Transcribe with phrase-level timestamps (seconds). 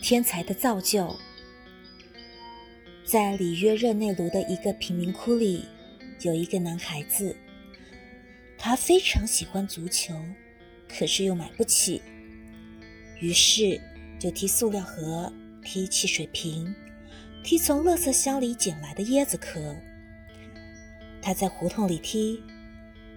[0.00, 1.14] 天才的造就，
[3.04, 5.66] 在里约热内卢的一个贫民窟里，
[6.22, 7.36] 有一个男孩子，
[8.56, 10.14] 他非常喜欢足球，
[10.88, 12.00] 可是又买不起，
[13.20, 13.80] 于是
[14.18, 15.30] 就踢塑料盒，
[15.62, 16.74] 踢汽水瓶，
[17.44, 19.76] 踢从垃圾箱里捡来的椰子壳。
[21.20, 22.42] 他在胡同里踢，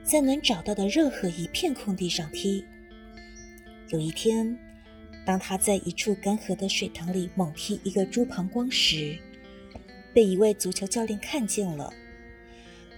[0.03, 2.65] 在能找到的任何一片空地上踢。
[3.91, 4.57] 有一天。
[5.23, 9.19] 当他在一处干涸的水塘里猛踢一个猪膀胱时，
[10.13, 11.93] 被一位足球教练看见了。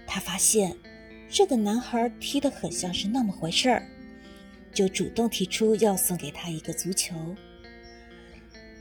[0.06, 0.74] 他发现
[1.28, 3.86] 这个男孩踢得很像是那么回事儿，
[4.72, 7.14] 就主动提出要送给他一个足球。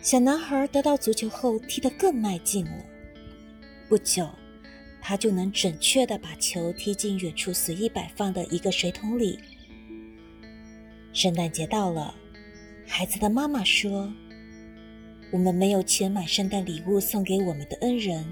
[0.01, 2.85] 小男孩得到足球后踢得更卖劲了。
[3.89, 4.29] 不久，
[5.01, 9.39] 他就能准确地把球踢进远处随意摆放的一个水桶里。
[11.13, 12.13] 圣诞节到了。
[12.87, 14.11] 孩子的妈妈说
[15.31, 18.25] ：“我们没有钱买圣诞礼物送给我们的恩人，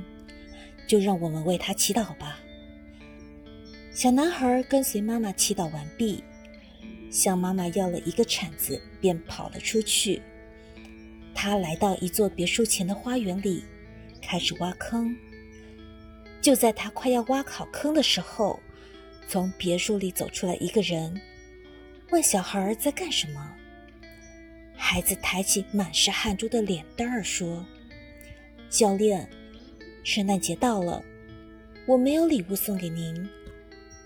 [0.87, 2.39] 就让我们为他祈祷吧。”
[3.93, 6.23] 小男孩跟随妈妈祈祷完毕，
[7.11, 10.19] 向妈妈要了一个铲子，便跑了出去。
[11.35, 13.63] 他来到一座别墅前的花园里，
[14.21, 15.15] 开始挖坑。
[16.41, 18.59] 就在他快要挖好坑的时候，
[19.27, 21.21] 从别墅里走出来一个人，
[22.11, 23.55] 问小孩在干什么。
[24.75, 27.65] 孩子抬起满是汗珠的脸蛋儿说
[28.69, 29.29] ：“教练，
[30.03, 31.01] 圣诞节到了，
[31.87, 33.29] 我没有礼物送给您，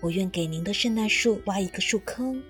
[0.00, 2.40] 我愿给您的圣诞树挖一个树坑。”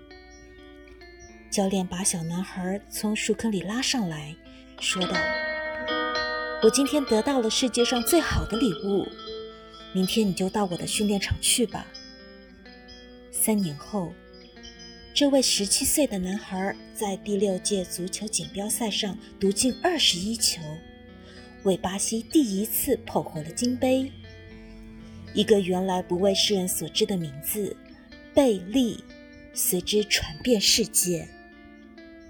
[1.50, 4.36] 教练把小男孩从树坑里拉上来，
[4.78, 5.14] 说道
[6.62, 9.06] ：“我今天得到了世界上最好的礼物，
[9.94, 11.86] 明天你就到我的训练场去吧。”
[13.32, 14.12] 三年后。
[15.16, 20.60] 这位十七岁的男孩在第六届足球锦标赛上独进二十一球，
[21.62, 24.12] 为巴西第一次捧回了金杯。
[25.32, 27.74] 一个原来不为世人所知的名字——
[28.36, 29.02] 贝利，
[29.54, 31.26] 随之传遍世界。